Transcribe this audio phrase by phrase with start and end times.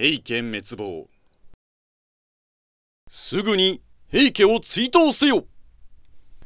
[0.00, 1.08] 平家滅亡。
[3.10, 3.80] すぐに
[4.12, 5.44] 平家を追悼せよ。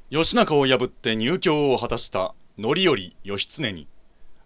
[0.09, 3.87] 義仲を破って入京を果たした範頼義経に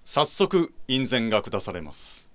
[0.05, 2.33] 早速院宣が下されます。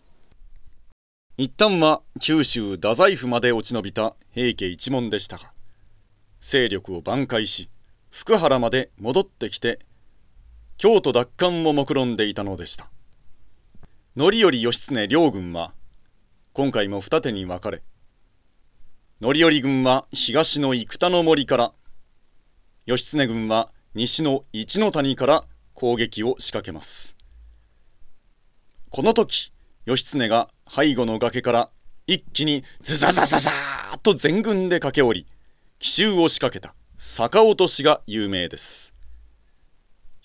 [1.35, 5.51] 一旦は九州太宰府まで落ち延びた平家一門でしたが
[6.39, 7.69] 勢力を挽回し
[8.11, 9.79] 福原まで戻ってきて
[10.77, 12.89] 京都奪還を目論んでいたのでした。
[14.15, 15.73] 範頼義経両軍は
[16.53, 17.81] 今回も二手に分かれ
[19.21, 21.71] 範頼軍は東の生田の森から
[22.85, 27.15] 義経軍は西の一の谷から攻撃を仕掛けます。
[28.89, 29.53] この時
[29.85, 31.69] 義経が背後の崖から
[32.05, 35.25] 一気にズザザザザーと全軍で駆け下り
[35.79, 38.93] 奇襲を仕掛けた逆落としが有名です。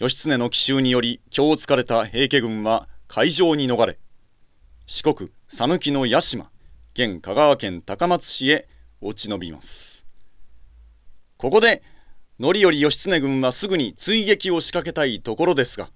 [0.01, 4.01] 義経の奇襲により今日疲れた平家軍は海上に逃れ
[4.87, 6.51] 四国讃岐の屋島
[6.95, 8.69] 現香川県高松市へ
[9.01, 10.05] 落ち延びます。
[11.37, 11.85] ここで
[12.41, 15.89] 範頼義経軍はすぐに追撃を仕掛けたいところですが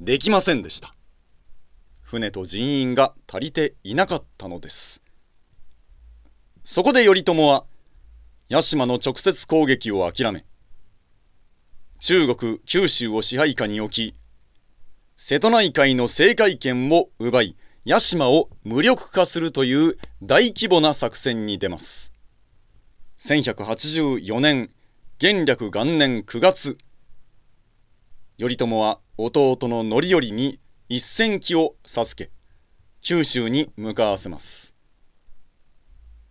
[0.00, 0.94] できませんでした。
[2.00, 5.02] 船と人員が足りていなかったのです。
[6.64, 7.64] そこで頼朝は
[8.48, 10.46] 屋島の直接攻撃を諦め
[11.98, 14.16] 中国九州を支配下に置き
[15.16, 22.12] 瀬戸内海の制海権を奪い屋島を無力化するという大規模な作戦に出ます。
[23.18, 24.70] 1184年
[25.18, 26.78] 元暦元年9月。
[28.38, 32.30] 頼朝は弟の範頼に一戦機を授け
[33.00, 34.76] 九州に向かわせます。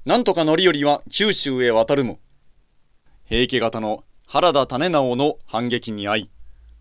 [0.05, 2.19] なんとか範頼は九州へ渡るも
[3.25, 6.29] 平家方の原田種直の反撃に遭い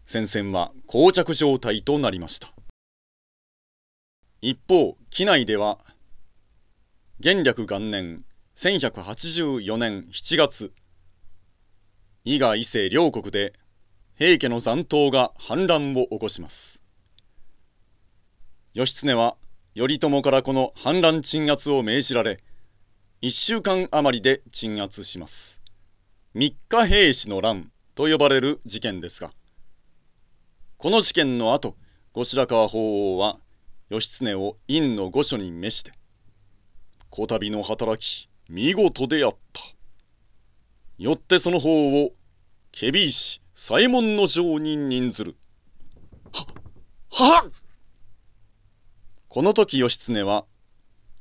[0.07, 2.53] 戦線は膠着状態となりました。
[4.42, 5.77] 一方機内では
[7.19, 8.24] 元暦元年
[8.56, 10.72] 1184年7月
[12.24, 13.52] 伊賀伊勢両国で
[14.14, 16.83] 平家の残党が反乱を起こします。
[18.73, 19.36] 義経は
[19.77, 22.39] 頼朝からこの反乱鎮圧を命じられ
[23.20, 25.61] 1週間余りで鎮圧します。
[26.33, 29.33] 三日兵士の乱と呼ばれる事件ですが
[30.79, 31.77] この事件の後
[32.14, 33.36] 後白河法皇は
[33.90, 35.92] 義経を院の御所に召して
[37.08, 39.62] こたびの働き見事であった。
[40.96, 42.12] よってその方を
[42.70, 45.36] 検非石左衛門の城に任ずる。
[46.33, 46.46] は
[47.11, 47.52] はっ！
[49.27, 50.45] この時義経は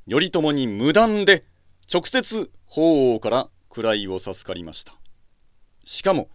[0.07, 1.45] 頼朝に無断で
[1.91, 3.29] 直接法皇か
[3.81, 4.93] ら位を授かりました。
[5.83, 6.29] しかも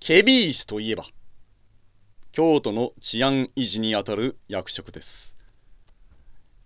[0.00, 1.04] 検非石といえば
[2.32, 5.37] 京都の治安維持にあたる役職です。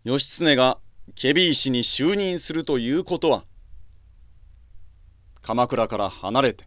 [0.05, 0.79] 義経が
[1.15, 3.45] 検非石に就任するということは
[5.43, 6.65] 鎌倉から離れて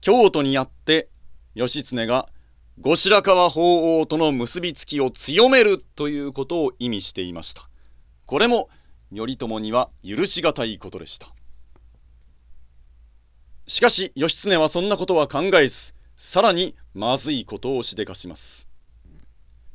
[0.00, 1.08] 京都にあって
[1.54, 2.28] 義経が
[2.80, 7.68] 後白河法皇との結びつきを強めるということを意味していました。
[8.24, 8.70] これも
[9.14, 11.28] 頼朝には許し難いことでした。
[13.68, 18.68] しかし義経はそんなことは考えずさらにまずいことをしでかします。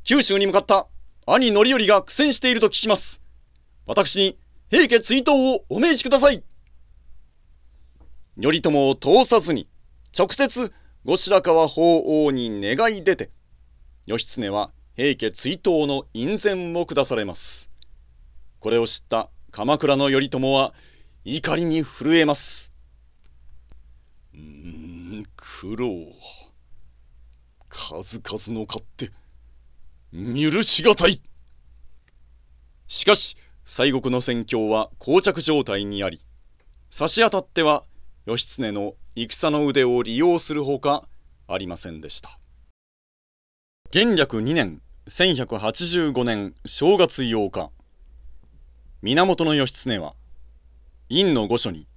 [0.03, 0.88] 九州に向かった
[1.29, 3.21] 兄範頼が苦戦していると聞きます。
[3.85, 4.38] 私に
[4.69, 6.41] 平家追悼をお命じください。
[8.41, 9.67] 頼朝を通さずに
[10.17, 10.71] 直接
[11.03, 13.29] 後白河法皇に願い出て
[14.05, 17.69] 義経は平家追悼の院宣を下されます。
[18.61, 20.73] これを知った鎌倉の頼朝は
[21.25, 22.71] 怒りに震えます。
[24.33, 25.89] うーん苦労
[27.67, 29.11] 数々の勝手。
[30.13, 31.22] 許しがたい。
[32.88, 33.35] しかし
[33.66, 36.22] 西国の戦況は膠着状態にあり
[36.90, 37.84] 差し当たっては
[38.25, 41.03] 義経の戦の腕を利用するほか
[41.47, 42.40] ありませんでした。
[43.91, 47.72] 元暦2年1185年正月8日。
[49.01, 50.14] 源義経は
[51.09, 51.87] 院の御所に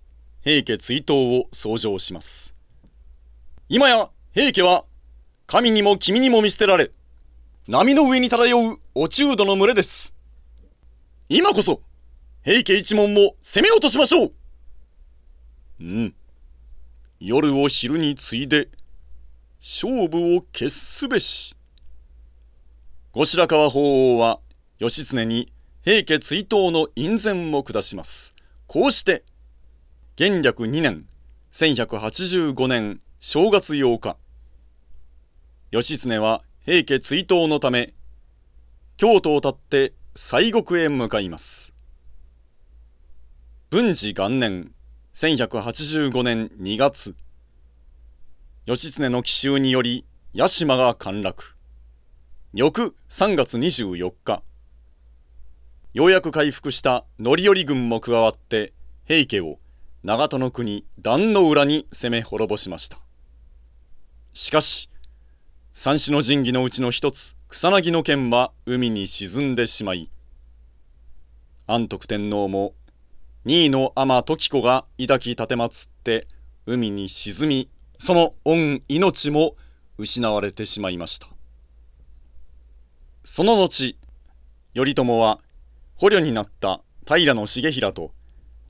[0.42, 2.54] 平家追悼を奏上します。
[3.68, 4.84] 今や平家は
[5.46, 6.92] 神にも君にも見捨てられ
[7.70, 10.12] 波の上に漂う落人の群れです。
[11.28, 11.82] 今こそ
[12.42, 14.32] 平家一門も攻めようとしましょう。
[15.78, 16.14] うん。
[17.20, 18.70] 夜を昼に継いで
[19.60, 21.54] 勝負を決すべし。
[23.12, 24.40] 後白河法皇は
[24.80, 25.52] 義経に
[25.84, 28.34] 平家追悼の院宣を下します。
[28.66, 29.22] こうして
[30.16, 31.06] 元暦2年
[31.52, 34.16] 1185年正月8日
[35.70, 37.94] 義経は平家追悼のため
[38.98, 41.72] 京都をたって西国へ向かいます。
[43.70, 44.72] 文治元年
[45.14, 47.16] 1185年2月
[48.66, 50.04] 義経の奇襲により
[50.34, 51.56] 屋島が陥落。
[52.52, 54.42] 翌3月24日
[55.94, 58.74] ようやく回復した範頼軍も加わって
[59.06, 59.58] 平家を
[60.04, 62.98] 長門の国壇の浦に攻め滅ぼしました。
[64.34, 64.90] しかし
[65.72, 70.10] 三種の神器のうちの一つ草薙の剣は海に沈んでしまい
[71.68, 72.74] 安徳天皇も
[73.44, 76.26] 二位の天時子が抱き立てまつって
[76.66, 79.54] 海に沈みその恩命も
[79.96, 81.28] 失われてしまいました。
[83.22, 83.96] その後
[84.74, 85.38] 頼朝は
[85.94, 88.10] 捕虜になった平重衡と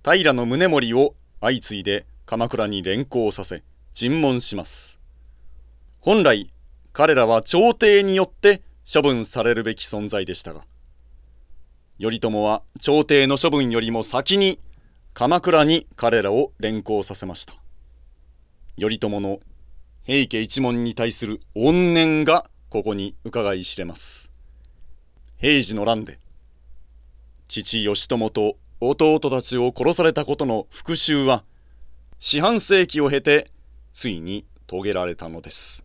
[0.05, 3.63] 平宗盛を相次いで鎌倉に連行させ
[3.95, 5.01] 尋問します。
[6.01, 6.53] 本来
[7.01, 10.67] 彼らは朝廷によって処分されるべき存在でしたが
[11.99, 14.61] 頼朝は朝廷の処分よりも先に
[15.15, 17.55] 鎌倉に彼らを連行させました。
[18.79, 19.41] 頼朝の
[20.03, 24.31] 平家一門に対する怨念がここに伺い知れます。
[25.39, 26.19] 平治の乱で
[27.49, 31.45] 父義朝と弟たちを殺されたことの復讐は
[32.19, 33.51] 四半世紀を経て
[33.95, 35.83] ついに遂げられたのです。